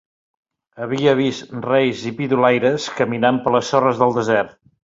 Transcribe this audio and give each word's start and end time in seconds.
Havia 0.85 1.13
vist 1.19 1.53
reis 1.67 2.01
i 2.11 2.13
pidolaires 2.23 2.89
caminant 3.01 3.41
per 3.47 3.57
les 3.59 3.73
sorres 3.77 4.05
del 4.05 4.21
desert. 4.21 4.61